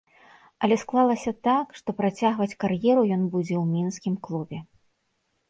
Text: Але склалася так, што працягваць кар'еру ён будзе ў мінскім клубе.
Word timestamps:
Але 0.67 0.75
склалася 0.83 1.33
так, 1.47 1.67
што 1.81 1.89
працягваць 1.99 2.57
кар'еру 2.65 3.01
ён 3.19 3.23
будзе 3.37 3.55
ў 3.59 3.63
мінскім 3.75 4.19
клубе. 4.27 4.65